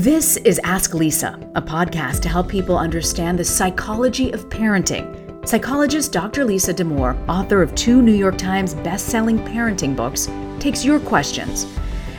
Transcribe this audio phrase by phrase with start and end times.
[0.00, 5.46] This is Ask Lisa, a podcast to help people understand the psychology of parenting.
[5.46, 6.46] Psychologist Dr.
[6.46, 10.26] Lisa Damour, author of two New York Times best-selling parenting books,
[10.58, 11.66] takes your questions.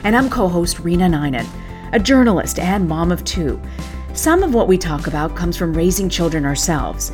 [0.04, 1.44] And I'm co-host Reena Ninan,
[1.92, 3.60] a journalist and mom of two.
[4.14, 7.10] Some of what we talk about comes from raising children ourselves.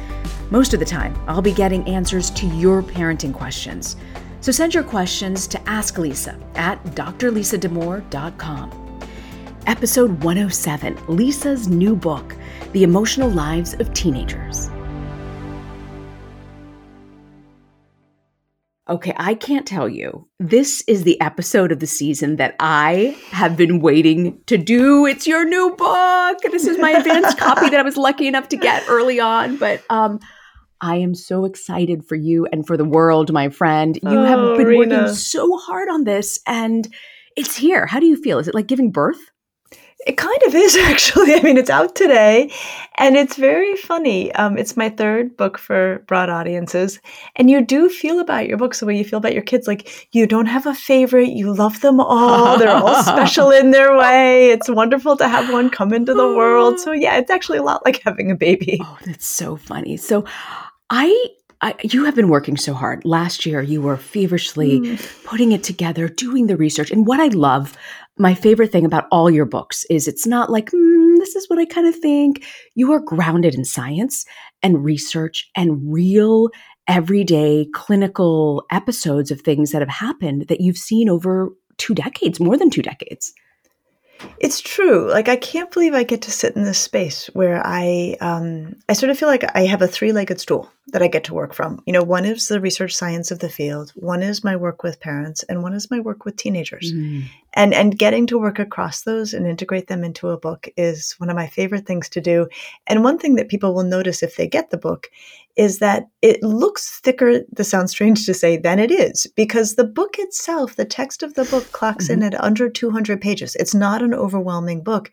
[0.51, 3.97] Most of the time, I'll be getting answers to your parenting questions.
[4.43, 8.88] So send your questions to Ask Lisa at drlisadamour.com.
[9.67, 12.37] Episode 107 Lisa's new book,
[12.73, 14.71] The Emotional Lives of Teenagers.
[18.89, 20.27] Okay, I can't tell you.
[20.39, 25.05] This is the episode of the season that I have been waiting to do.
[25.05, 26.39] It's your new book.
[26.51, 29.83] This is my advanced copy that I was lucky enough to get early on, but
[29.91, 30.21] um
[30.81, 33.97] I am so excited for you and for the world, my friend.
[33.97, 35.03] You oh, have been Reena.
[35.03, 36.89] working so hard on this and
[37.37, 37.85] it's here.
[37.85, 38.39] How do you feel?
[38.39, 39.19] Is it like giving birth?
[40.09, 41.35] It kind of is actually.
[41.35, 42.51] I mean, it's out today,
[42.97, 44.33] and it's very funny.
[44.35, 46.99] Um, it's my third book for broad audiences,
[47.37, 49.67] and you do feel about your books the way you feel about your kids.
[49.69, 52.59] Like you don't have a favorite; you love them all.
[52.59, 54.51] They're all special in their way.
[54.51, 56.81] It's wonderful to have one come into the world.
[56.81, 58.79] So yeah, it's actually a lot like having a baby.
[58.83, 59.99] Oh, that's so funny.
[59.99, 60.25] So,
[60.91, 61.13] I
[61.61, 63.05] I, you have been working so hard.
[63.05, 65.25] Last year, you were feverishly Mm.
[65.25, 66.93] putting it together, doing the research.
[66.93, 67.77] And what I love,
[68.19, 71.59] my favorite thing about all your books is it's not like, mm, this is what
[71.59, 72.45] I kind of think.
[72.75, 74.25] You are grounded in science
[74.63, 76.51] and research and real,
[76.87, 82.57] everyday clinical episodes of things that have happened that you've seen over two decades, more
[82.57, 83.33] than two decades.
[84.41, 85.09] It's true.
[85.09, 88.95] Like I can't believe I get to sit in this space where I um, I
[88.95, 91.83] sort of feel like I have a three-legged stool that I get to work from.
[91.87, 95.01] You know, one is the research science of the field, one is my work with
[95.01, 96.93] parents, and one is my work with teenagers.
[96.93, 97.27] Mm-hmm.
[97.55, 101.31] And and getting to work across those and integrate them into a book is one
[101.31, 102.49] of my favorite things to do.
[102.87, 105.11] And one thing that people will notice if they get the book
[105.57, 109.85] is that it looks thicker, this sounds strange to say, than it is, because the
[109.85, 112.35] book itself, the text of the book clocks in mm-hmm.
[112.35, 113.57] at under 200 pages.
[113.57, 115.11] It's not an overwhelming book.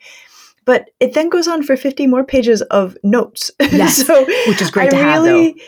[0.66, 3.52] But it then goes on for 50 more pages of notes.
[3.72, 5.32] Yes, so which is great I to have, though.
[5.32, 5.62] really,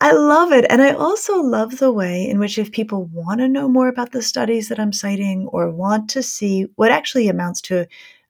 [0.00, 0.66] I love it.
[0.68, 4.12] And I also love the way in which if people want to know more about
[4.12, 7.86] the studies that I'm citing or want to see what actually amounts to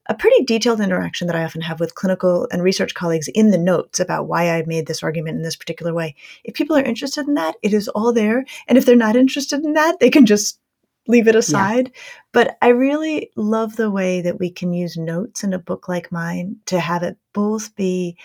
[0.08, 3.58] a pretty detailed interaction that I often have with clinical and research colleagues in the
[3.58, 6.14] notes about why I made this argument in this particular way.
[6.44, 8.44] If people are interested in that, it is all there.
[8.68, 10.60] And if they're not interested in that, they can just
[11.06, 11.92] leave it aside.
[12.32, 16.12] But I really love the way that we can use notes in a book like
[16.12, 18.16] mine to have it both be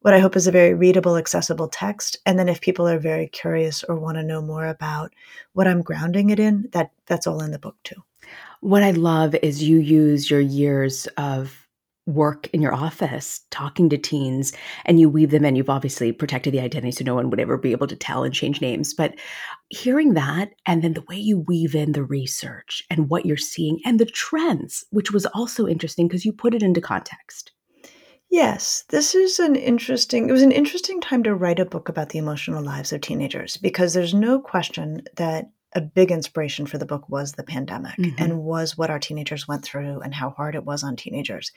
[0.00, 2.18] what I hope is a very readable, accessible text.
[2.26, 5.14] And then if people are very curious or want to know more about
[5.54, 8.02] what I'm grounding it in, that that's all in the book too.
[8.60, 11.63] What I love is you use your years of
[12.06, 14.52] work in your office talking to teens
[14.84, 15.56] and you weave them in.
[15.56, 18.34] You've obviously protected the identity so no one would ever be able to tell and
[18.34, 18.92] change names.
[18.92, 19.14] But
[19.70, 23.80] hearing that and then the way you weave in the research and what you're seeing
[23.84, 27.52] and the trends, which was also interesting because you put it into context.
[28.30, 32.08] Yes, this is an interesting, it was an interesting time to write a book about
[32.08, 36.86] the emotional lives of teenagers because there's no question that a big inspiration for the
[36.86, 38.14] book was the pandemic Mhm.
[38.18, 41.50] and was what our teenagers went through and how hard it was on teenagers.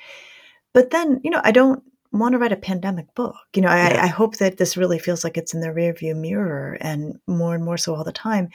[0.73, 3.35] But then, you know, I don't want to write a pandemic book.
[3.55, 4.03] You know, I, Yeah.
[4.03, 7.63] I hope that this really feels like it's in the rearview mirror and more and
[7.63, 8.50] more so all the time.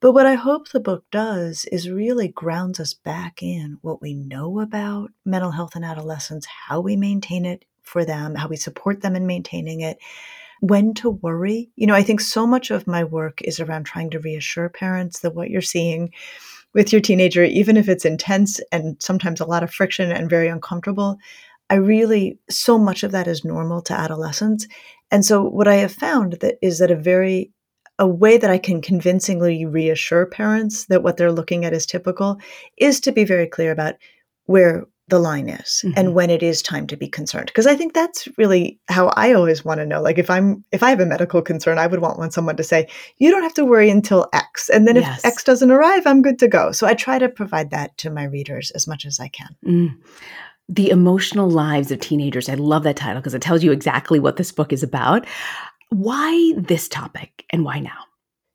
[0.00, 4.14] But what I hope the book does is really grounds us back in what we
[4.14, 9.00] know about mental health in adolescents, how we maintain it for them, how we support
[9.00, 9.98] them in maintaining it,
[10.60, 11.70] when to worry.
[11.76, 15.20] You know, I think so much of my work is around trying to reassure parents
[15.20, 16.12] that what you're seeing
[16.74, 20.48] with your teenager, even if it's intense and sometimes a lot of friction and very
[20.48, 21.16] uncomfortable,
[21.70, 24.66] I really, so much of that is normal to adolescents.
[25.10, 27.52] And so what I have found that is that a very
[27.98, 32.38] a way that I can convincingly reassure parents that what they're looking at is typical
[32.76, 33.94] is to be very clear about
[34.44, 35.92] where the line is Mhm.
[35.96, 39.32] and when it is time to be concerned because i think that's really how i
[39.32, 42.00] always want to know like if i'm if i have a medical concern i would
[42.00, 42.88] want want someone to say
[43.18, 45.20] you don't have to worry until x and then Yes.
[45.20, 48.10] if x doesn't arrive i'm good to go so i try to provide that to
[48.10, 49.94] my readers as much as i can Mm.
[50.68, 52.48] The Emotional Lives of Teenagers.
[52.48, 55.26] I love that title because it tells you exactly what this book is about.
[55.90, 58.04] Why this topic and why now?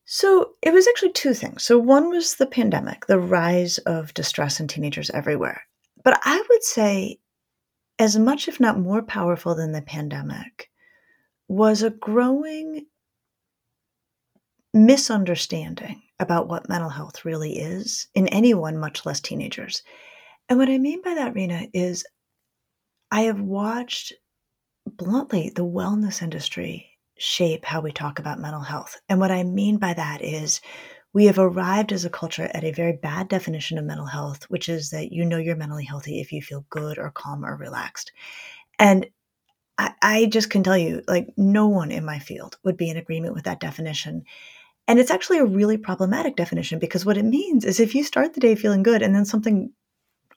[0.06, 1.64] So it was actually two things.
[1.64, 5.62] So one was the pandemic, the rise of distress in teenagers everywhere.
[6.04, 7.20] But I would say,
[7.98, 10.70] as much, if not more powerful than the pandemic,
[11.48, 12.88] was a growing
[14.74, 19.82] misunderstanding about what mental health really is in anyone, much less teenagers.
[20.52, 22.04] And what I mean by that, Reena, is
[23.10, 24.12] I have watched
[24.86, 29.00] bluntly the wellness industry shape how we talk about mental health.
[29.08, 30.60] And what I mean by that is
[31.14, 34.68] we have arrived as a culture at a very bad definition of mental health, which
[34.68, 38.12] is that you know you're mentally healthy if you feel good or calm or relaxed.
[38.78, 39.08] And
[40.02, 43.36] I, just can tell you, like, no one in my field would be in agreement
[43.36, 44.26] with that definition.
[44.90, 48.34] And it's actually a really problematic definition because what it means is if you start
[48.34, 49.72] the day feeling good and then something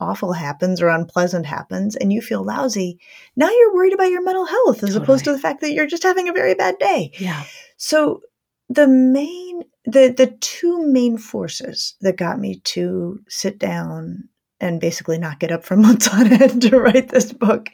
[0.05, 2.99] awful happens or unpleasant happens and you feel lousy,
[3.37, 5.05] now you're worried about your mental health as totally.
[5.05, 7.11] opposed to the fact that you're just having a very bad day.
[7.19, 7.45] Yeah.
[7.77, 8.21] So
[8.69, 14.29] the main the the two main forces that got me to sit down
[14.61, 17.69] and basically not get up for months on end to write this book.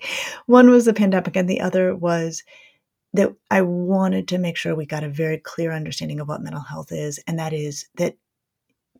[0.47, 2.43] One was the pandemic and the other was
[3.13, 6.63] that I wanted to make sure we got a very clear understanding of what mental
[6.63, 8.17] health is and that is that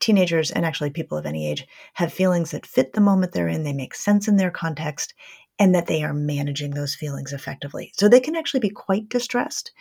[0.01, 3.63] teenagers and actually people of any age have feelings that fit the moment they're in,
[3.63, 5.15] they make sense in their context,
[5.59, 7.93] and that they are managing those feelings effectively.
[7.97, 9.73] So they can actually be quite distressed.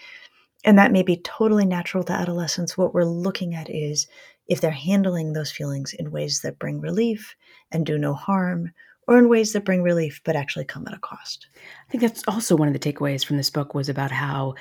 [0.65, 2.77] And that may be totally natural to adolescence.
[2.77, 4.07] What we're looking at is
[4.47, 7.33] if they're handling those feelings in ways that bring relief
[7.71, 8.71] and do no harm,
[9.07, 11.47] or in ways that bring relief but actually come at a cost.
[11.55, 14.53] I think that's also one of the takeaways from this book was about how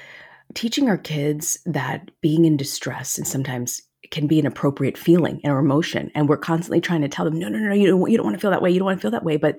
[0.54, 5.58] teaching our kids that being in distress and sometimes can be an appropriate feeling or
[5.58, 6.10] emotion.
[6.14, 8.36] And we're constantly trying to tell them, no, no, no, you don't, you don't want
[8.36, 8.70] to feel that way.
[8.70, 9.36] You don't want to feel that way.
[9.36, 9.58] But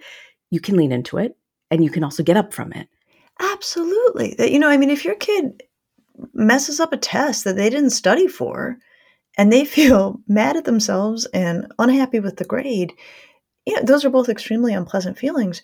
[0.50, 1.38] you can lean into it
[1.70, 2.88] and you can also get up from it.
[3.40, 4.36] Absolutely.
[4.38, 5.64] That, you know, I mean, if your kid
[6.34, 8.78] messes up a test that they didn't study for
[9.38, 12.94] and they feel mad at themselves and unhappy with the grade,
[13.66, 15.62] you know, those are both extremely unpleasant feelings.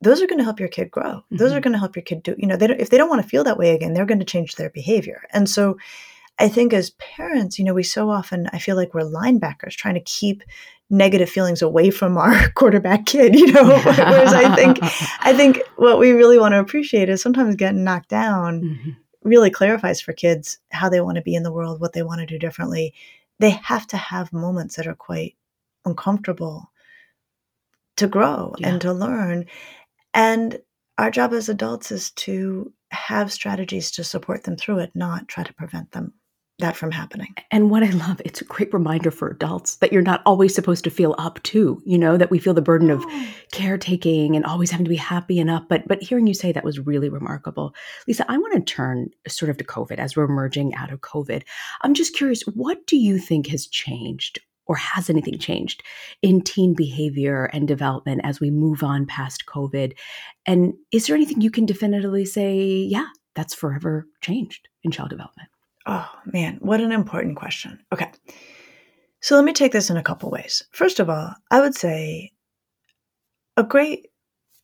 [0.00, 1.04] Those are going to help your kid grow.
[1.04, 1.36] Mm-hmm.
[1.36, 3.10] Those are going to help your kid do, you know, they don't, if they don't
[3.10, 5.22] want to feel that way again, they're going to change their behavior.
[5.30, 5.76] And so,
[6.38, 9.94] I think as parents, you know, we so often, I feel like we're linebackers trying
[9.94, 10.42] to keep
[10.90, 13.64] negative feelings away from our quarterback kid, you know.
[13.84, 14.78] Whereas I think,
[15.20, 18.90] I think what we really want to appreciate is sometimes getting knocked down mm-hmm.
[19.22, 22.20] really clarifies for kids how they want to be in the world, what they want
[22.20, 22.94] to do differently.
[23.38, 25.36] They have to have moments that are quite
[25.84, 26.70] uncomfortable
[27.96, 28.68] to grow yeah.
[28.68, 29.46] and to learn.
[30.14, 30.60] And
[30.98, 35.42] our job as adults is to have strategies to support them through it, not try
[35.42, 36.12] to prevent them
[36.62, 37.34] that from happening.
[37.50, 40.84] And what I love, it's a great reminder for adults that you're not always supposed
[40.84, 43.04] to feel up too, you know, that we feel the burden of
[43.52, 45.68] caretaking and always having to be happy and up.
[45.68, 47.74] But but hearing you say that was really remarkable.
[48.08, 51.42] Lisa, I want to turn sort of to COVID as we're emerging out of COVID.
[51.82, 55.82] I'm just curious, what do you think has changed or has anything changed
[56.22, 59.94] in teen behavior and development as we move on past COVID?
[60.46, 65.48] And is there anything you can definitively say, yeah, that's forever changed in child development?
[65.86, 67.80] Oh, man, what an important question.
[67.92, 68.10] Okay.
[69.20, 70.64] So let me take this in a couple ways.
[70.72, 72.32] First of all, I would say
[73.56, 74.08] a great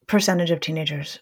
[0.07, 1.21] percentage of teenagers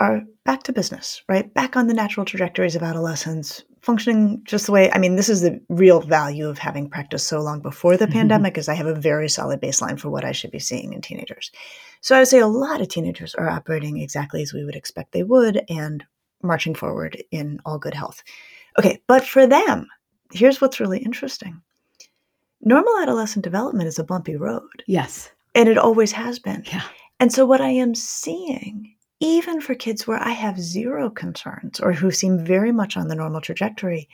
[0.00, 1.52] are back to business, right?
[1.54, 5.42] Back on the natural trajectories of adolescence, functioning just the way I mean, this is
[5.42, 8.14] the real value of having practiced so long before the mm-hmm.
[8.14, 11.02] pandemic is I have a very solid baseline for what I should be seeing in
[11.02, 11.52] teenagers.
[12.00, 15.12] So I would say a lot of teenagers are operating exactly as we would expect
[15.12, 16.04] they would and
[16.42, 18.24] marching forward in all good health.
[18.78, 19.86] Okay, but for them,
[20.32, 21.60] here's what's really interesting
[22.62, 24.84] normal adolescent development is a bumpy road.
[24.86, 25.30] Yes.
[25.54, 26.62] And it always has been.
[26.66, 26.84] Yeah.
[27.20, 31.92] And so, what I am seeing, even for kids where I have zero concerns or
[31.92, 34.08] who seem very much on the normal trajectory,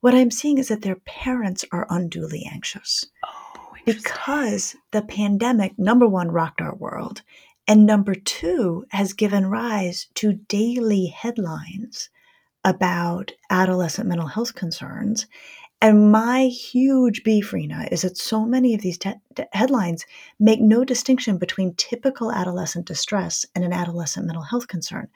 [0.00, 3.04] what I'm seeing is that their parents are unduly anxious.
[3.26, 7.22] Oh, because the pandemic, number one, rocked our world.
[7.66, 12.08] And number two, has given rise to daily headlines
[12.64, 15.26] about adolescent mental health concerns.
[15.82, 19.14] And my huge beef, Reena, is that so many of these te-
[19.52, 20.04] headlines
[20.38, 25.08] make no distinction between typical adolescent distress and an adolescent mental health concern.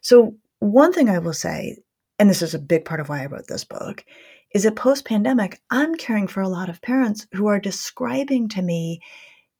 [0.00, 1.76] So, one thing I will say,
[2.18, 4.04] and this is a big part of why I wrote this book,
[4.52, 8.62] is that post pandemic, I'm caring for a lot of parents who are describing to
[8.62, 9.00] me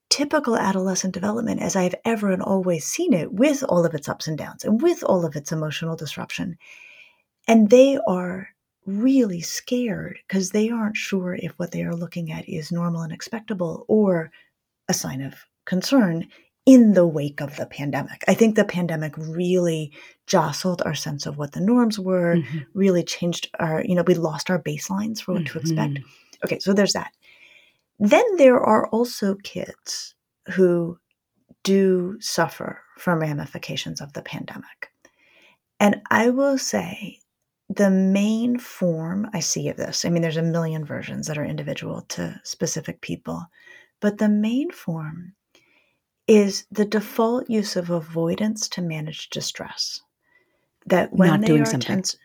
[0.09, 4.27] typical adolescent development as I've ever and always seen it, with all of its ups
[4.27, 6.57] and downs and with all of its emotional disruption.
[7.49, 8.49] And they are
[8.85, 13.11] really scared because they aren't sure if what they are looking at is normal and
[13.11, 14.31] expectable or
[14.87, 15.33] a sign of
[15.65, 16.27] concern
[16.67, 18.23] in the wake of the pandemic.
[18.27, 19.91] I think the pandemic really
[20.27, 22.59] jostled our sense of what the norms were, mm-hmm.
[22.75, 25.53] really changed our, you know, we lost our baselines for what mm-hmm.
[25.53, 25.93] to expect.
[25.93, 26.45] Mm-hmm.
[26.45, 27.11] Okay, so there's that.
[27.97, 30.13] Then there are also kids
[30.49, 30.99] who
[31.63, 34.91] do suffer from ramifications of the pandemic.
[35.79, 37.19] And I will say
[37.69, 41.45] the main form I see of this, I mean, there's a million versions that are
[41.45, 43.45] individual to specific people,
[43.99, 45.33] but the main form
[46.27, 50.01] is the default use of avoidance to manage distress.
[50.85, 51.97] That when Not they doing are something.
[51.97, 52.17] tense,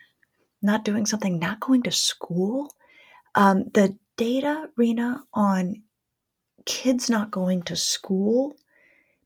[0.61, 2.73] not doing something, not going to school,
[3.35, 5.83] um, the data, Reena, on
[6.65, 8.55] kids not going to school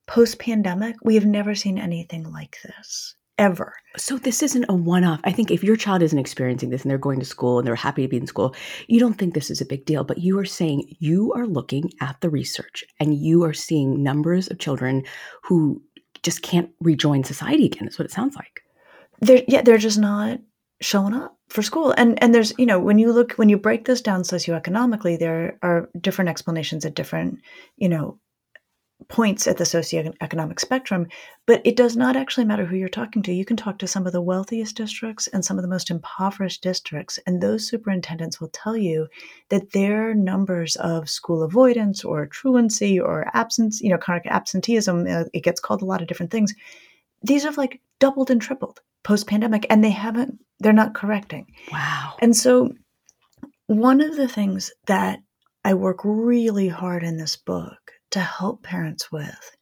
[0.08, 3.74] post pandemic, we have never seen anything like this ever.
[3.98, 5.22] So this isn't a one-off.
[5.24, 7.76] I think if your child isn't experiencing this and they're going to school and they're
[7.76, 8.54] happy to be in school,
[8.88, 10.04] you don't think this is a big deal.
[10.04, 14.50] But you are saying you are looking at the research and you are seeing numbers
[14.50, 15.04] of children
[15.44, 15.82] who
[16.22, 17.88] just can't rejoin society again.
[17.88, 18.62] Is what it sounds like.
[19.22, 20.40] They're yeah, they're just not
[20.82, 21.94] showing up for school.
[21.98, 25.58] And and there's, you know, when you look when you break this down socioeconomically, there
[25.64, 27.40] are different explanations at different,
[27.78, 28.20] you know,
[29.08, 31.08] points at the socioeconomic spectrum,
[31.48, 33.34] but it does not actually matter who you're talking to.
[33.34, 36.62] You can talk to some of the wealthiest districts and some of the most impoverished
[36.62, 39.08] districts, and those superintendents will tell you
[39.50, 45.24] that their numbers of school avoidance or truancy or absence, you know, chronic absenteeism, uh,
[45.34, 46.54] it gets called a lot of different things.
[47.24, 51.48] These have like doubled and tripled post pandemic, and they haven't, they're not correcting.
[51.72, 52.16] Wow.
[52.20, 52.74] And so,
[53.68, 55.20] one of the things that
[55.64, 59.56] I work really hard in this book to help parents with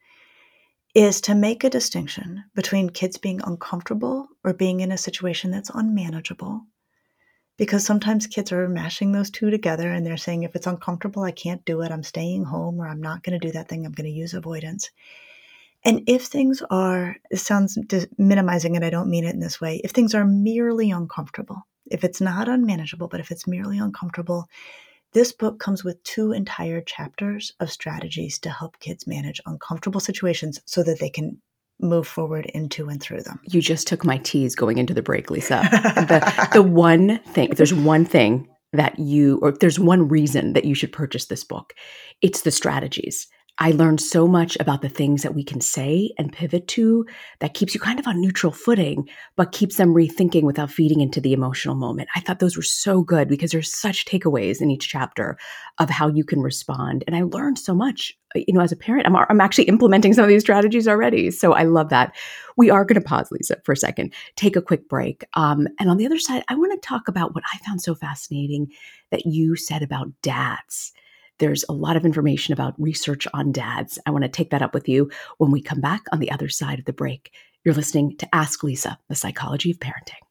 [0.96, 5.70] is to make a distinction between kids being uncomfortable or being in a situation that's
[5.74, 6.62] unmanageable.
[7.58, 11.32] Because sometimes kids are mashing those two together and they're saying, if it's uncomfortable, I
[11.32, 11.92] can't do it.
[11.92, 13.86] I'm staying home or I'm not going to do that thing.
[13.86, 14.90] I'm going to use avoidance.
[15.84, 17.78] And if things are, it sounds
[18.18, 22.04] minimizing and I don't mean it in this way, if things are merely uncomfortable, if
[22.04, 24.48] it's not unmanageable, but if it's merely uncomfortable,
[25.18, 30.62] this book comes with two entire chapters of strategies to help kids manage uncomfortable situations
[30.66, 31.42] so that they can
[31.80, 33.40] move forward into and through them.
[33.44, 35.68] You just took my tease going into the break, Lisa.
[35.72, 40.66] the, the one thing, if there's one thing that you, or there's one reason that
[40.66, 41.74] you should purchase this book,
[42.22, 43.28] it's the strategies.
[43.60, 47.06] I learned so much about the things that we can say and pivot to
[47.40, 51.20] that keeps you kind of on neutral footing, but keeps them rethinking without feeding into
[51.20, 52.10] the emotional moment.
[52.16, 55.38] I thought those were so good because there's such takeaways in each chapter
[55.80, 57.04] of how you can respond.
[57.08, 59.08] And I learned so much, uh, you know, as a parent.
[59.08, 61.32] I'm, I'm actually implementing some of these strategies already.
[61.32, 62.16] So I love that.
[62.58, 65.26] We are going to pause, Lisa, for a second, take a quick break.
[65.34, 67.96] Um, and on the other side, I want to talk about what I found so
[67.96, 68.68] fascinating
[69.10, 70.94] that you said about dads
[71.40, 74.00] there's a lot of information about research on dads.
[74.06, 76.50] I want to take that up with you when we come back on the other
[76.50, 77.32] side of the break.
[77.64, 80.22] You're listening to Ask Lisa, the psychology of parenting.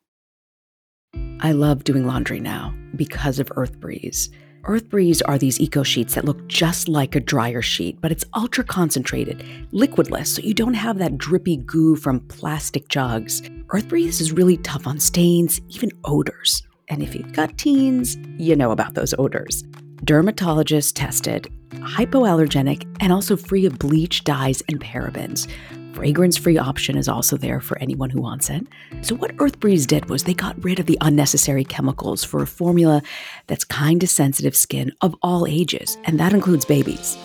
[1.41, 4.31] I love doing laundry now because of Earth Breeze.
[4.65, 8.25] Earth Breeze are these eco sheets that look just like a dryer sheet, but it's
[8.35, 13.43] ultra concentrated, liquidless, so you don't have that drippy goo from plastic jugs.
[13.71, 16.63] Earth Breeze is really tough on stains, even odors.
[16.89, 19.63] And if you've got teens, you know about those odors
[20.07, 25.49] dermatologist tested, hypoallergenic, and also free of bleach, dyes, and parabens.
[25.95, 28.67] Fragrance free option is also there for anyone who wants it.
[29.01, 32.47] So, what Earth Breeze did was they got rid of the unnecessary chemicals for a
[32.47, 33.03] formula
[33.47, 37.17] that's kind to sensitive skin of all ages, and that includes babies.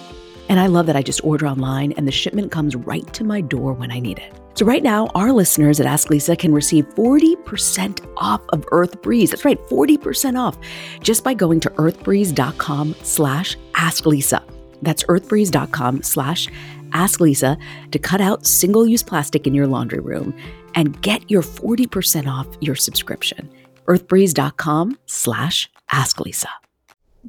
[0.52, 3.40] And I love that I just order online and the shipment comes right to my
[3.40, 4.34] door when I need it.
[4.56, 9.30] So right now, our listeners at Ask Lisa can receive 40% off of Earth Breeze.
[9.30, 10.58] That's right, 40% off
[11.00, 14.44] just by going to earthbreeze.com slash ask Lisa.
[14.82, 16.50] That's earthbreeze.com slash
[16.92, 17.58] ask Lisa
[17.92, 20.36] to cut out single-use plastic in your laundry room
[20.76, 23.50] and get your 40% off your subscription.
[23.88, 26.50] earthbreeze.com slash ask Lisa.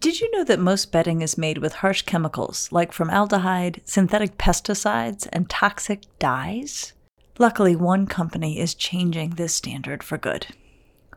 [0.03, 5.29] Did you know that most bedding is made with harsh chemicals like formaldehyde, synthetic pesticides,
[5.33, 6.93] and toxic dyes?
[7.39, 10.49] Luckily, one company is changing this standard for good.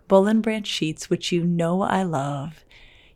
[0.07, 2.63] Boll and Branch Sheets, which you know I love,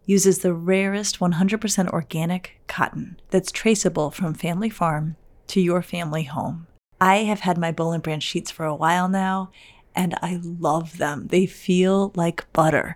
[0.05, 5.17] uses the rarest 100% organic cotton that's traceable from family farm
[5.49, 6.65] to your family home.
[6.99, 9.51] I have had my Boll and Branch sheets for a while now,
[9.95, 11.27] and I love them.
[11.27, 12.95] They feel like butter.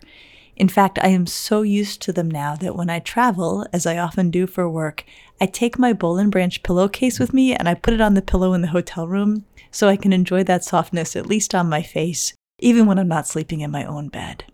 [0.55, 3.97] In fact, I am so used to them now that when I travel, as I
[3.97, 5.03] often do for work,
[5.41, 8.21] I take my Boll and Branch pillowcase with me and I put it on the
[8.21, 11.81] pillow in the hotel room so I can enjoy that softness at least on my
[11.81, 14.45] face, even when I'm not sleeping in my own bed.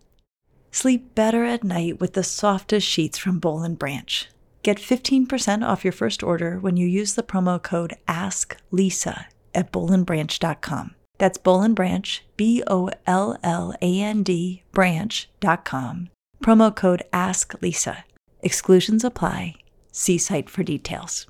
[0.72, 4.30] Sleep better at night with the softest sheets from Boll and Branch.
[4.64, 9.26] Get 15% off your first order when you use the promo code ASKLISA
[9.56, 10.96] at bollandbranch.com.
[11.20, 16.10] That's Boll and Branch, B O L L A N D, branch.com.
[16.44, 18.04] Promo code ASKLISA.
[18.42, 19.56] Exclusions apply.
[19.92, 21.28] See site for details.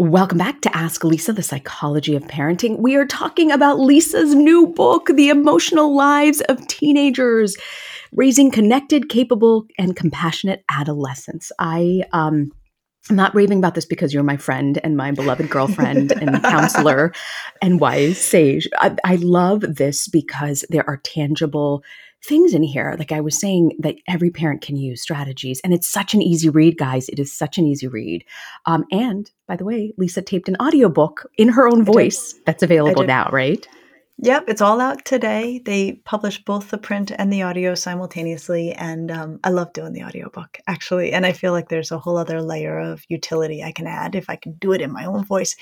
[0.00, 2.78] Welcome back to Ask Lisa, the psychology of parenting.
[2.78, 7.56] We are talking about Lisa's new book, The Emotional Lives of Teenagers
[8.12, 11.50] Raising Connected, Capable, and Compassionate Adolescents.
[11.58, 12.52] I, um,
[13.10, 17.12] I'm not raving about this because you're my friend and my beloved girlfriend and counselor
[17.62, 18.68] and wise sage.
[18.78, 21.82] I, I, love this because there are tangible
[22.24, 22.96] things in here.
[22.98, 25.60] Like I was saying, that every parent can use strategies.
[25.64, 27.08] And it's such an easy read, guys.
[27.08, 28.24] It is such an easy read.
[28.66, 33.04] Um, and by the way, Lisa taped an audiobook in her own voice that's available
[33.04, 33.66] now, right?
[34.20, 35.60] Yep, it's all out today.
[35.64, 40.02] They publish both the print and the audio simultaneously, and um, I love doing the
[40.02, 41.12] audiobook actually.
[41.12, 44.28] And I feel like there's a whole other layer of utility I can add if
[44.28, 45.54] I can do it in my own voice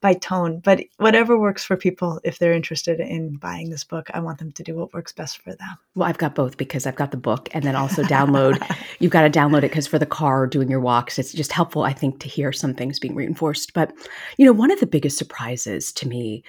[0.00, 0.60] by tone.
[0.60, 4.52] But whatever works for people, if they're interested in buying this book, I want them
[4.52, 5.76] to do what works best for them.
[5.94, 8.64] Well, I've got both because I've got the book and then also download.
[8.98, 11.82] you've got to download it because for the car doing your walks, it's just helpful,
[11.82, 13.74] I think, to hear some things being reinforced.
[13.74, 13.92] But,
[14.38, 16.42] you know, one of the biggest surprises to me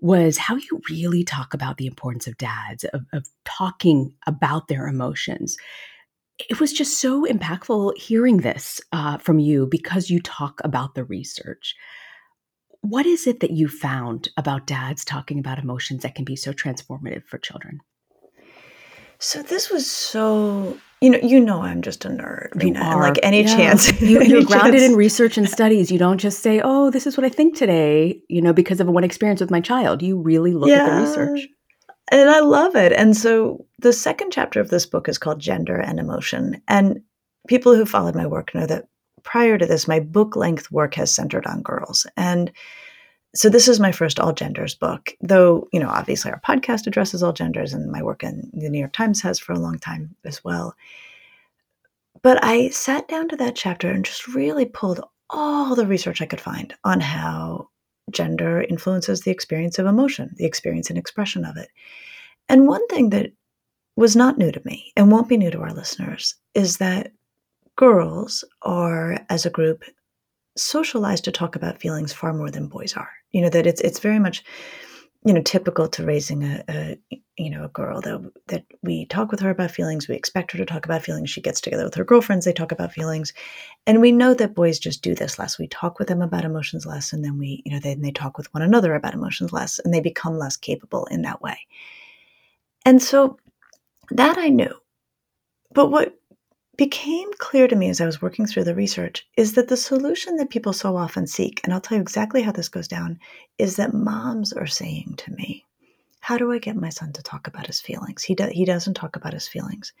[0.00, 4.86] was how you really talk about the importance of dads, of, of talking about their
[4.86, 5.56] emotions.
[6.50, 11.04] It was just so impactful hearing this uh, from you because you talk about the
[11.04, 11.74] research.
[12.80, 16.52] What is it that you found about dads talking about emotions that can be so
[16.52, 17.80] transformative for children?
[19.18, 22.62] So this was so you know, you know, I'm just a nerd.
[22.62, 23.54] You know, like any yeah.
[23.54, 25.90] chance, you, are grounded in research and studies.
[25.90, 28.86] You don't just say, "Oh, this is what I think today," you know, because of
[28.86, 30.02] one experience with my child.
[30.02, 30.86] You really look yeah.
[30.86, 31.48] at the research,
[32.10, 32.92] and I love it.
[32.92, 37.02] And so, the second chapter of this book is called "Gender and Emotion," and
[37.48, 38.88] people who followed my work know that
[39.24, 42.50] prior to this, my book length work has centered on girls, and
[43.34, 47.22] so this is my first all genders book though you know obviously our podcast addresses
[47.22, 50.14] all genders and my work in the new york times has for a long time
[50.24, 50.74] as well.
[52.22, 55.00] But i sat down to that chapter and just really pulled
[55.30, 57.68] all the research i could find on how
[58.10, 61.68] gender influences the experience of emotion the experience and expression of it.
[62.48, 63.32] And one thing that
[63.96, 67.12] was not new to me and won't be new to our listeners is that
[67.76, 69.84] girls are as a group
[70.56, 73.10] socialized to talk about feelings far more than boys are.
[73.32, 74.44] You know that it's it's very much
[75.24, 76.98] you know typical to raising a, a,
[77.36, 80.58] you know a girl that that we talk with her about feelings we expect her
[80.58, 83.32] to talk about feelings she gets together with her girlfriends they talk about feelings.
[83.86, 85.58] And we know that boys just do this less.
[85.58, 88.38] We talk with them about emotions less and then we you know then they talk
[88.38, 91.58] with one another about emotions less and they become less capable in that way.
[92.86, 93.38] And so
[94.10, 94.72] that i knew.
[95.72, 96.16] But what
[96.76, 100.36] became clear to me as I was working through the research is that the solution
[100.36, 103.18] that people so often seek, and I'll tell you exactly how this goes down,
[103.58, 105.64] is that moms are saying to me,
[106.20, 108.22] How do I get my son to talk about his feelings?
[108.22, 109.92] He, do- he doesn't talk about his feelings.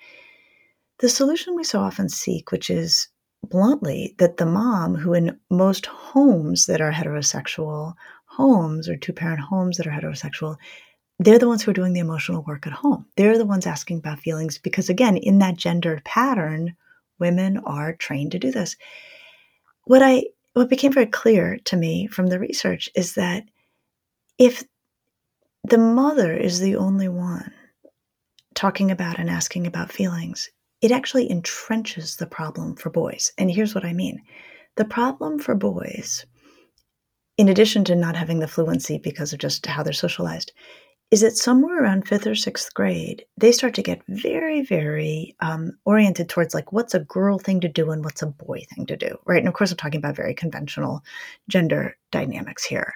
[0.98, 3.08] The solution we so often seek, which is
[3.42, 7.94] bluntly that the mom, who in most homes that are heterosexual,
[8.26, 10.56] homes or two parent homes that are heterosexual,
[11.18, 13.06] they're the ones who are doing the emotional work at home.
[13.16, 16.76] They're the ones asking about feelings because, again, in that gendered pattern,
[17.18, 18.76] women are trained to do this.
[19.84, 20.24] What I
[20.54, 23.44] what became very clear to me from the research is that
[24.38, 24.64] if
[25.64, 27.52] the mother is the only one
[28.54, 30.50] talking about and asking about feelings,
[30.80, 33.32] it actually entrenches the problem for boys.
[33.38, 34.20] And here's what I mean
[34.76, 36.26] the problem for boys,
[37.36, 40.52] in addition to not having the fluency because of just how they're socialized,
[41.14, 45.78] is that somewhere around fifth or sixth grade, they start to get very, very um,
[45.84, 48.96] oriented towards like what's a girl thing to do and what's a boy thing to
[48.96, 49.38] do, right?
[49.38, 51.04] And of course, I'm talking about very conventional
[51.48, 52.94] gender dynamics here.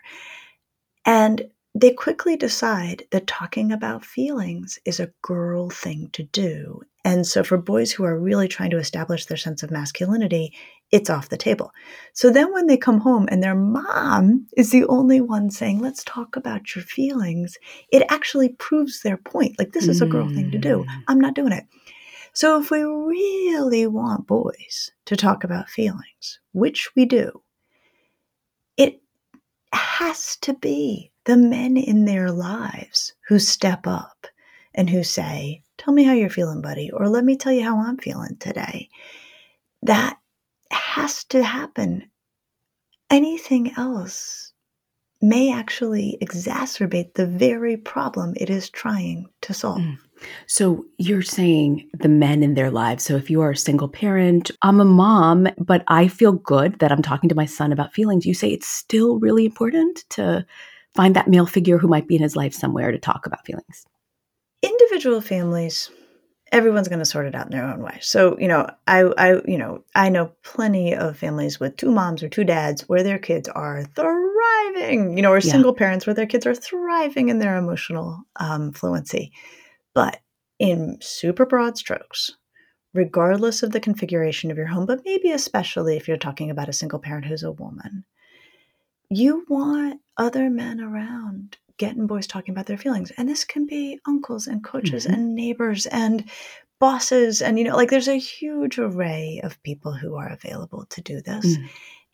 [1.07, 1.49] And
[1.81, 6.83] they quickly decide that talking about feelings is a girl thing to do.
[7.05, 10.53] And so, for boys who are really trying to establish their sense of masculinity,
[10.91, 11.73] it's off the table.
[12.13, 16.03] So then when they come home and their mom is the only one saying, let's
[16.05, 17.57] talk about your feelings,
[17.93, 19.59] it actually proves their point.
[19.59, 20.85] Like, this is a girl thing to do.
[20.89, 21.03] Mm.
[21.09, 21.65] I'm not doing it.
[22.33, 27.43] So if we really want boys to talk about feelings, which we do,
[28.77, 29.03] it
[29.73, 34.27] has to be the men in their lives who step up
[34.75, 37.79] and who say, Tell me how you're feeling, buddy, or let me tell you how
[37.79, 38.89] I'm feeling today.
[39.83, 40.19] That
[40.73, 42.11] has to happen.
[43.11, 44.55] Anything else
[45.21, 49.81] may actually exacerbate the very problem it is trying to solve.
[49.81, 49.99] Mm.
[50.47, 53.05] So you're saying the men in their lives.
[53.05, 56.91] So if you are a single parent, I'm a mom, but I feel good that
[56.91, 58.25] I'm talking to my son about feelings.
[58.25, 60.47] You say it's still really important to
[60.99, 63.87] find that male figure who might be in his life somewhere to talk about feelings.
[64.63, 65.91] Individual families
[66.53, 67.99] everyone's going to sort it out in their own way.
[68.01, 72.23] So, you know, I, I, you know, I know plenty of families with two moms
[72.23, 75.53] or two dads where their kids are thriving, you know, or yeah.
[75.53, 79.33] single parents where their kids are thriving in their emotional um, fluency.
[79.95, 80.21] But
[80.59, 82.33] in super broad strokes,
[82.95, 86.73] regardless of the configuration of your home, but maybe especially if you're talking about a
[86.73, 88.05] single parent who's a woman,
[89.11, 93.13] you want other men around getting boys talking about their feelings.
[93.17, 95.15] And this can be uncles and coaches mm-hmm.
[95.15, 96.25] and neighbors and
[96.81, 97.41] bosses.
[97.41, 101.21] And, you know, like there's a huge array of people who are available to do
[101.21, 101.57] this.
[101.57, 101.69] Mm.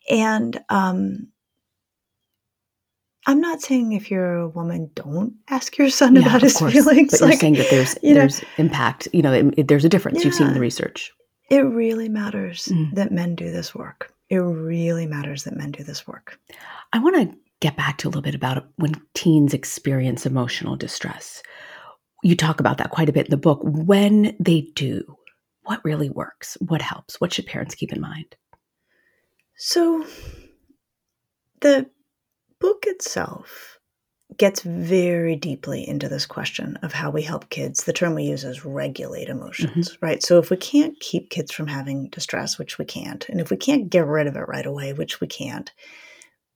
[0.09, 1.27] And um,
[3.25, 6.73] I'm not saying if you're a woman, don't ask your son about his course.
[6.73, 7.11] feelings.
[7.11, 9.07] But like, you're saying that there's there's know, impact.
[9.13, 10.19] You know, it, it, there's a difference.
[10.19, 11.11] Yeah, You've seen the research.
[11.49, 12.93] It really matters mm.
[12.93, 14.14] that men do this work.
[14.29, 16.39] It really matters that men do this work.
[16.93, 21.43] I want to get back to a little bit about when teens experience emotional distress.
[22.23, 23.59] You talk about that quite a bit in the book.
[23.63, 25.17] When they do,
[25.63, 26.57] what really works?
[26.59, 27.21] What helps?
[27.21, 28.35] What should parents keep in mind?
[29.57, 30.05] So,
[31.61, 31.89] the
[32.59, 33.79] book itself
[34.37, 37.83] gets very deeply into this question of how we help kids.
[37.83, 40.05] The term we use is regulate emotions, mm-hmm.
[40.05, 40.21] right?
[40.21, 43.57] So if we can't keep kids from having distress, which we can't, and if we
[43.57, 45.71] can't get rid of it right away, which we can't,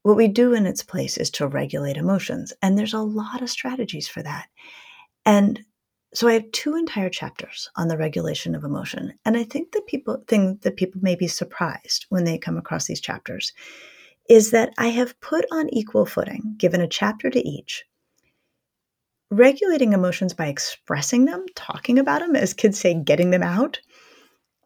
[0.03, 2.53] what we do in its place is to regulate emotions.
[2.61, 4.47] And there's a lot of strategies for that.
[5.25, 5.61] And
[6.13, 9.13] so I have two entire chapters on the regulation of emotion.
[9.25, 12.85] And I think that people think that people may be surprised when they come across
[12.85, 13.53] these chapters
[14.29, 17.83] is that I have put on equal footing, given a chapter to each,
[19.31, 23.79] regulating emotions by expressing them, talking about them, as kids say, getting them out,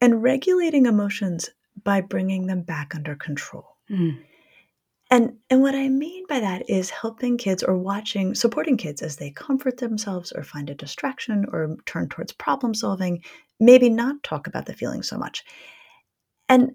[0.01, 1.49] and regulating emotions
[1.83, 3.77] by bringing them back under control.
[3.89, 4.19] Mm.
[5.09, 9.15] And, and what I mean by that is helping kids or watching, supporting kids as
[9.15, 13.23] they comfort themselves or find a distraction or turn towards problem solving,
[13.59, 15.43] maybe not talk about the feeling so much.
[16.49, 16.73] And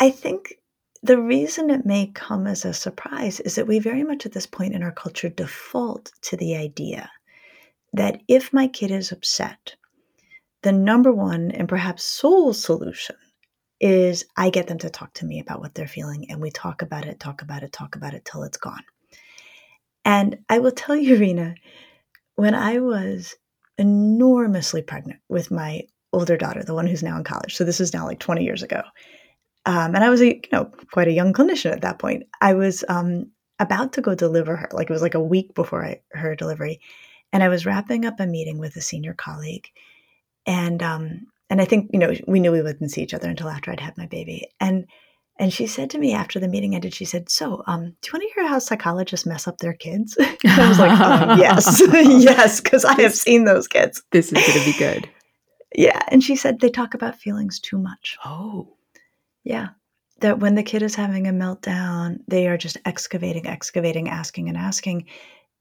[0.00, 0.57] I think
[1.02, 4.46] the reason it may come as a surprise is that we very much at this
[4.46, 7.10] point in our culture default to the idea
[7.92, 9.74] that if my kid is upset,
[10.62, 13.16] the number one and perhaps sole solution
[13.80, 16.82] is I get them to talk to me about what they're feeling and we talk
[16.82, 18.82] about it, talk about it, talk about it till it's gone.
[20.04, 21.54] And I will tell you, Reena,
[22.34, 23.36] when I was
[23.78, 25.82] enormously pregnant with my
[26.12, 28.62] older daughter, the one who's now in college, so this is now like 20 years
[28.62, 28.82] ago,
[29.66, 32.24] um, and I was, a, you know, quite a young clinician at that point.
[32.40, 35.84] I was um, about to go deliver her, like it was like a week before
[35.84, 36.80] I, her delivery,
[37.32, 39.68] and I was wrapping up a meeting with a senior colleague,
[40.46, 43.48] and um, and I think you know we knew we wouldn't see each other until
[43.48, 44.86] after I'd had my baby, and
[45.38, 48.12] and she said to me after the meeting ended, she said, "So, um, do you
[48.12, 52.60] want to hear how psychologists mess up their kids?" I was like, um, "Yes, yes,"
[52.60, 54.02] because I have seen those kids.
[54.10, 55.08] This is going to be good.
[55.74, 58.16] Yeah, and she said they talk about feelings too much.
[58.24, 58.77] Oh,
[59.48, 59.68] yeah.
[60.20, 64.58] That when the kid is having a meltdown, they are just excavating, excavating, asking, and
[64.58, 65.06] asking.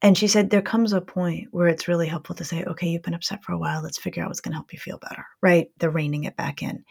[0.02, 3.04] And she said there comes a point where it's really helpful to say, okay, you've
[3.04, 3.82] been upset for a while.
[3.82, 5.70] Let's figure out what's going to help you feel better, right?
[5.78, 6.84] They're reining it back in.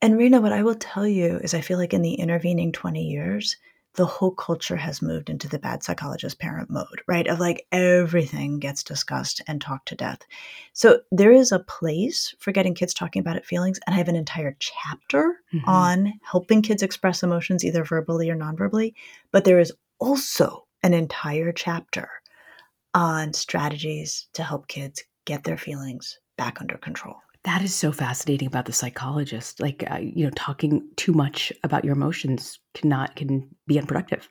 [0.00, 3.04] And Reena, what I will tell you is I feel like in the intervening 20
[3.04, 3.56] years,
[3.94, 7.26] the whole culture has moved into the bad psychologist parent mode, right?
[7.26, 10.20] Of like everything gets discussed and talked to death.
[10.72, 13.78] So there is a place for getting kids talking about it feelings.
[13.86, 15.68] And I have an entire chapter mm-hmm.
[15.68, 18.94] on helping kids express emotions, either verbally or non-verbally.
[19.30, 22.08] But there is also an entire chapter
[22.94, 28.46] on strategies to help kids get their feelings back under control that is so fascinating
[28.46, 33.48] about the psychologist like uh, you know talking too much about your emotions cannot can
[33.66, 34.28] be unproductive.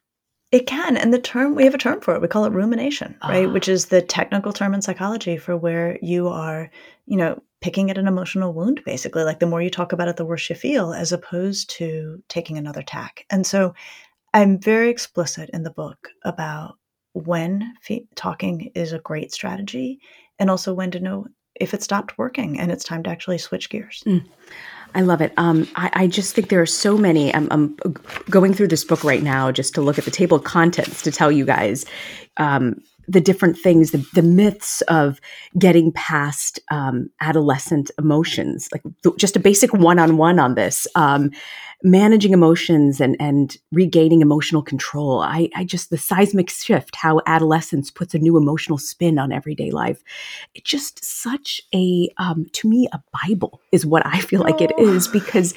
[0.51, 3.17] It can and the term we have a term for it we call it rumination
[3.27, 3.45] right?
[3.45, 3.49] Uh.
[3.49, 6.69] which is the technical term in psychology for where you are
[7.05, 9.23] you know picking at an emotional wound basically.
[9.23, 12.57] Like the more you talk about it the worse you feel as opposed to taking
[12.57, 13.25] another tack.
[13.29, 13.73] And so
[14.33, 16.77] i'm very explicit in the book about
[17.13, 19.99] when fe- talking is a great strategy
[20.39, 21.27] and also when to know
[21.61, 24.03] if it stopped working and it's time to actually switch gears.
[24.05, 24.25] Mm.
[24.93, 25.33] I love it.
[25.37, 27.33] Um, I, I, just think there are so many.
[27.33, 27.77] I'm, I'm,
[28.29, 31.11] going through this book right now just to look at the table of contents to
[31.11, 31.85] tell you guys
[32.37, 35.19] um, the different things, the, the, myths of
[35.57, 40.87] getting past um, adolescent emotions, like th- just a basic one on one on this.
[40.95, 41.31] Um,
[41.83, 45.21] managing emotions and and regaining emotional control.
[45.21, 49.71] I, I just the seismic shift, how adolescence puts a new emotional spin on everyday
[49.71, 50.03] life.
[50.53, 54.71] It's just such a um, to me a Bible is what I feel like it
[54.77, 55.11] is oh.
[55.13, 55.53] because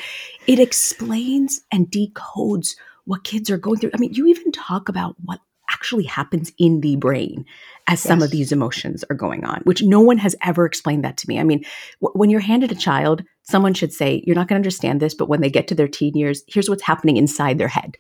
[0.47, 3.91] it explains and decodes what kids are going through.
[3.95, 7.45] I mean, you even talk about what actually happens in the brain
[7.87, 11.17] as some of these emotions are going on, which no one has ever explained that
[11.19, 11.39] to me.
[11.39, 11.65] I mean,
[12.01, 15.15] w- when you're handed a child, someone should say, You're not going to understand this,
[15.15, 17.97] but when they get to their teen years, here's what's happening inside their head.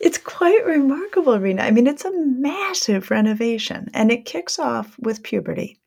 [0.00, 1.60] It's quite remarkable, Reena.
[1.60, 5.78] I mean, it's a massive renovation, and it kicks off with puberty.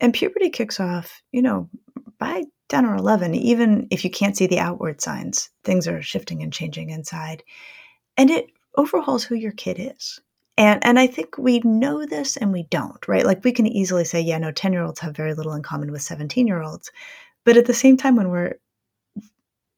[0.00, 1.68] And puberty kicks off, you know,
[2.18, 6.42] by 10 or 11, even if you can't see the outward signs, things are shifting
[6.42, 7.42] and changing inside.
[8.16, 8.46] And it
[8.78, 10.20] overhauls who your kid is.
[10.56, 13.26] And, and I think we know this and we don't, right?
[13.26, 15.92] Like we can easily say, yeah, no, 10 year olds have very little in common
[15.92, 16.90] with 17 year olds.
[17.44, 18.54] But at the same time, when we're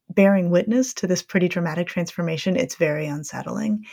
[0.09, 3.85] bearing witness to this pretty dramatic transformation, it's very unsettling.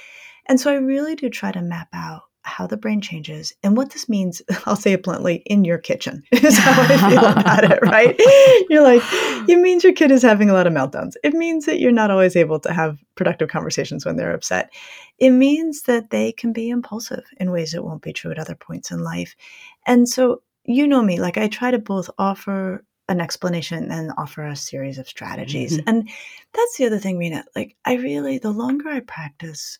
[0.46, 3.90] And so I really do try to map out how the brain changes and what
[3.90, 7.78] this means i'll say it bluntly in your kitchen is how i feel about it
[7.82, 8.16] right?
[8.70, 9.02] You're like
[9.48, 11.14] it means your kid is having a lot of meltdowns.
[11.24, 14.70] It means that you're not always able to have productive conversations when they're upset.
[15.18, 18.54] It means that they can be impulsive in ways that won't be true at other
[18.54, 19.34] points in life.
[19.86, 24.44] And so you know me like i try to both offer an explanation and offer
[24.46, 25.78] a series of strategies.
[25.78, 25.88] Mm-hmm.
[25.88, 26.08] and
[26.52, 29.78] that's the other thing reena like i really the longer i practice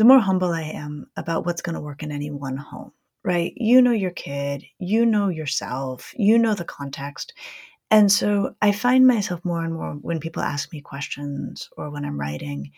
[0.00, 2.90] the more humble I am about what's going to work in any one home,
[3.22, 3.52] right?
[3.54, 7.34] You know your kid, you know yourself, you know the context.
[7.90, 12.06] And so I find myself more and more when people ask me questions or when
[12.06, 12.70] I'm writing,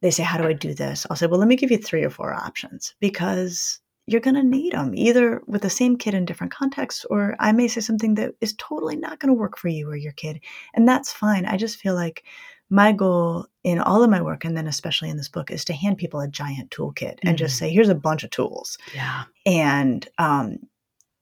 [0.00, 1.06] they say, How do I do this?
[1.10, 4.42] I'll say, Well, let me give you three or four options because you're going to
[4.42, 8.14] need them either with the same kid in different contexts, or I may say something
[8.14, 10.40] that is totally not going to work for you or your kid.
[10.72, 11.44] And that's fine.
[11.44, 12.24] I just feel like
[12.72, 15.74] my goal in all of my work and then especially in this book is to
[15.74, 17.36] hand people a giant toolkit and mm-hmm.
[17.36, 18.78] just say here's a bunch of tools.
[18.94, 19.24] Yeah.
[19.44, 20.58] And um,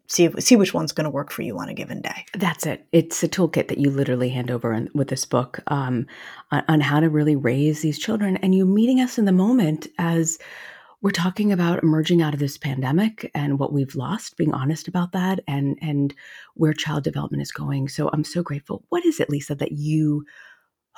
[0.07, 2.25] see see which one's going to work for you on a given day.
[2.35, 2.87] That's it.
[2.93, 6.07] It's a toolkit that you literally hand over in, with this book um,
[6.53, 9.89] on, on how to really raise these children and you meeting us in the moment
[9.99, 10.39] as
[11.03, 15.11] we're talking about emerging out of this pandemic and what we've lost being honest about
[15.13, 16.15] that and and
[16.55, 17.89] where child development is going.
[17.89, 18.85] So i'm so grateful.
[18.91, 20.25] What is it lisa that you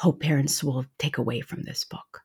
[0.03, 2.23] hope parents will take away from this book?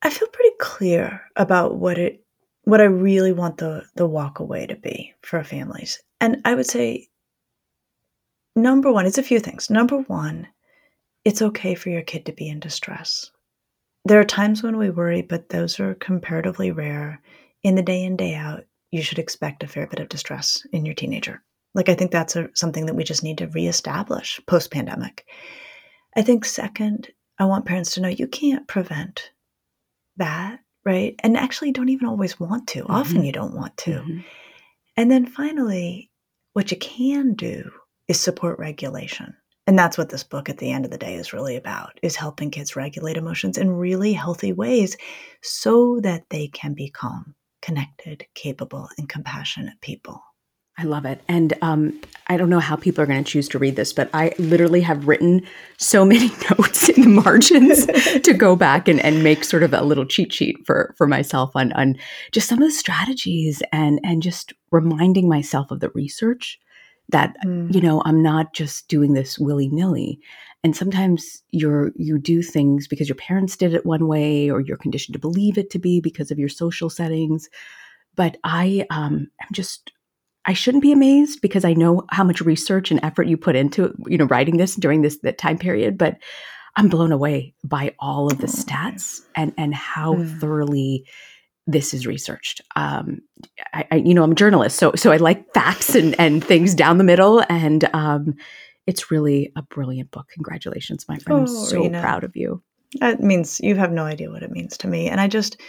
[0.00, 2.24] I feel pretty clear about what it
[2.64, 6.02] what I really want the the walk away to be for families.
[6.18, 7.08] And I would say
[8.56, 9.68] number 1, it's a few things.
[9.68, 10.48] Number 1,
[11.26, 13.30] it's okay for your kid to be in distress.
[14.06, 17.20] There are times when we worry, but those are comparatively rare.
[17.62, 20.86] In the day in day out, you should expect a fair bit of distress in
[20.86, 21.42] your teenager.
[21.74, 25.26] Like I think that's a, something that we just need to reestablish post pandemic.
[26.16, 29.30] I think, second, I want parents to know you can't prevent
[30.16, 31.14] that, right?
[31.22, 32.82] And actually, don't even always want to.
[32.82, 32.92] Mm-hmm.
[32.92, 33.90] Often, you don't want to.
[33.90, 34.18] Mm-hmm.
[34.96, 36.10] And then finally,
[36.52, 37.70] what you can do
[38.08, 39.34] is support regulation.
[39.66, 42.16] And that's what this book at the end of the day is really about is
[42.16, 44.96] helping kids regulate emotions in really healthy ways
[45.42, 50.20] so that they can become connected, capable, and compassionate people.
[50.80, 51.20] I love it.
[51.28, 54.08] And um, I don't know how people are going to choose to read this, but
[54.14, 55.42] I literally have written
[55.76, 57.86] so many notes in the margins
[58.22, 61.50] to go back and, and make sort of a little cheat sheet for, for myself
[61.54, 61.96] on, on
[62.32, 66.58] just some of the strategies and, and just reminding myself of the research
[67.10, 67.74] that, mm.
[67.74, 70.18] you know, I'm not just doing this willy nilly.
[70.64, 74.78] And sometimes you're, you do things because your parents did it one way or you're
[74.78, 77.50] conditioned to believe it to be because of your social settings.
[78.14, 79.92] But I um, am just
[80.50, 83.94] I shouldn't be amazed because I know how much research and effort you put into,
[84.08, 86.16] you know, writing this during this that time period, but
[86.74, 90.40] I'm blown away by all of the oh, stats and and how mm.
[90.40, 91.06] thoroughly
[91.68, 92.62] this is researched.
[92.74, 93.20] Um,
[93.72, 96.74] I, I, you know, I'm a journalist, so so I like facts and and things
[96.74, 98.34] down the middle, and um,
[98.88, 100.26] it's really a brilliant book.
[100.34, 101.38] Congratulations, my friend!
[101.38, 102.00] Oh, I'm so Reena.
[102.00, 102.60] proud of you.
[102.98, 105.60] That means you have no idea what it means to me, and I just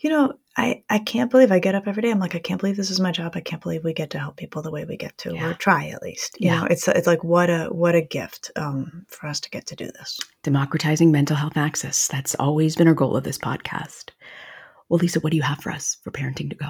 [0.00, 2.10] you know, I, I can't believe I get up every day.
[2.10, 3.32] I'm like, I can't believe this is my job.
[3.34, 5.50] I can't believe we get to help people the way we get to, yeah.
[5.50, 6.36] or try at least.
[6.40, 6.60] You yeah.
[6.60, 9.76] know, it's it's like what a what a gift um, for us to get to
[9.76, 10.18] do this.
[10.42, 12.08] Democratizing mental health access.
[12.08, 14.10] That's always been our goal of this podcast.
[14.88, 16.68] Well, Lisa, what do you have for us for parenting to go?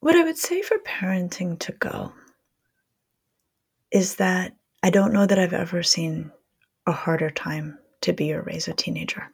[0.00, 2.12] What I would say for parenting to go
[3.90, 6.30] is that I don't know that I've ever seen
[6.86, 9.32] a harder time to be or raise a teenager.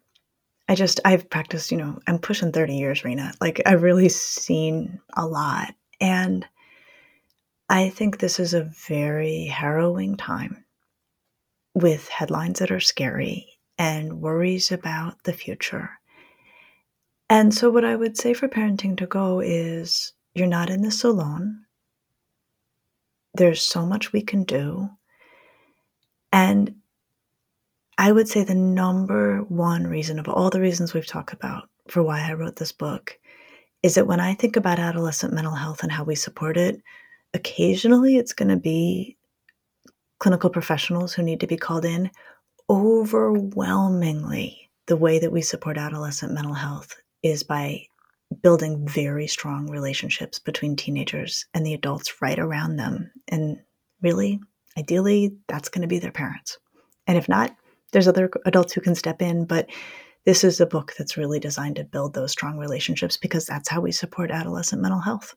[0.68, 3.34] I just I've practiced, you know, I'm pushing 30 years, Reena.
[3.40, 5.74] Like I've really seen a lot.
[6.00, 6.46] And
[7.68, 10.64] I think this is a very harrowing time
[11.74, 13.48] with headlines that are scary
[13.78, 15.90] and worries about the future.
[17.28, 21.04] And so what I would say for parenting to go is you're not in this
[21.04, 21.64] alone.
[23.34, 24.88] There's so much we can do.
[26.32, 26.76] And
[27.98, 32.02] I would say the number one reason of all the reasons we've talked about for
[32.02, 33.18] why I wrote this book
[33.82, 36.80] is that when I think about adolescent mental health and how we support it,
[37.34, 39.16] occasionally it's going to be
[40.18, 42.10] clinical professionals who need to be called in.
[42.70, 47.86] Overwhelmingly, the way that we support adolescent mental health is by
[48.42, 53.10] building very strong relationships between teenagers and the adults right around them.
[53.28, 53.58] And
[54.00, 54.40] really,
[54.76, 56.58] Ideally, that's going to be their parents.
[57.06, 57.54] And if not,
[57.94, 59.70] there's other adults who can step in, but
[60.26, 63.80] this is a book that's really designed to build those strong relationships because that's how
[63.80, 65.34] we support adolescent mental health.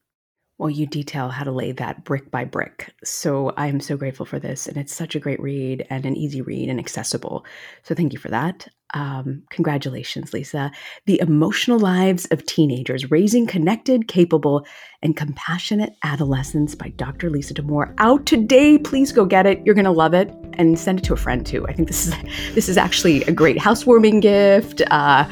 [0.58, 2.92] Well, you detail how to lay that brick by brick.
[3.04, 4.66] So I am so grateful for this.
[4.66, 7.46] And it's such a great read and an easy read and accessible.
[7.84, 8.68] So thank you for that.
[8.94, 10.72] Um, congratulations, Lisa.
[11.06, 14.66] The Emotional Lives of Teenagers Raising Connected, Capable,
[15.04, 17.30] and Compassionate Adolescents by Dr.
[17.30, 17.94] Lisa Damour.
[17.98, 18.78] Out today.
[18.78, 19.64] Please go get it.
[19.66, 20.34] You're going to love it.
[20.54, 21.68] And send it to a friend too.
[21.68, 22.16] I think this is
[22.56, 25.30] this is actually a great housewarming gift, uh,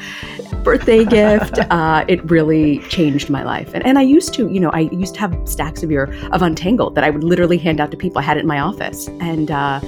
[0.62, 1.58] birthday gift.
[1.76, 3.70] Uh, it really changed my life.
[3.74, 6.40] And, and I used to, you know, I used to have stacks of your of
[6.42, 8.20] Untangled that I would literally hand out to people.
[8.20, 9.08] I had it in my office.
[9.20, 9.80] And uh,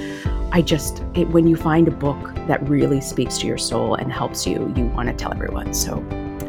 [0.51, 4.11] I just, it, when you find a book that really speaks to your soul and
[4.11, 5.73] helps you, you want to tell everyone.
[5.75, 5.97] So,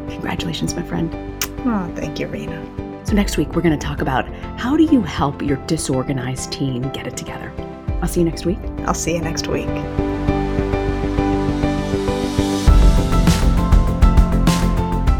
[0.09, 1.13] congratulations, my friend.
[1.59, 3.07] Oh, thank you, Reena.
[3.07, 4.27] So, next week, we're going to talk about
[4.59, 7.53] how do you help your disorganized team get it together.
[8.01, 8.57] I'll see you next week.
[8.79, 9.67] I'll see you next week.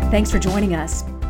[0.09, 1.03] Thanks for joining us.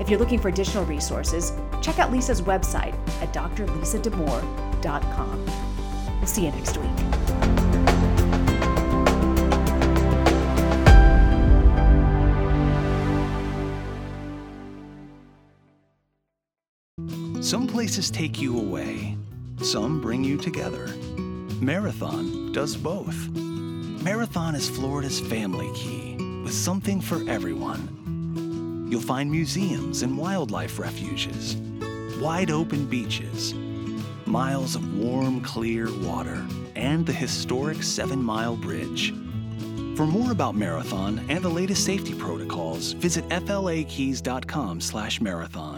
[0.00, 5.46] If you're looking for additional resources, check out Lisa's website at drlisadamour.com.
[6.18, 6.88] We'll see you next week.
[17.40, 19.16] Some places take you away,
[19.62, 20.86] some bring you together.
[21.60, 23.28] Marathon does both.
[23.28, 28.07] Marathon is Florida's family key with something for everyone.
[28.88, 31.56] You'll find museums and wildlife refuges,
[32.18, 33.52] wide open beaches,
[34.24, 36.42] miles of warm, clear water,
[36.74, 39.12] and the historic Seven Mile Bridge.
[39.94, 45.77] For more about Marathon and the latest safety protocols, visit flakeys.com/marathon.